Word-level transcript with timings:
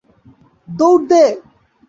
দৌড় 0.67 1.03
দে! 1.09 1.23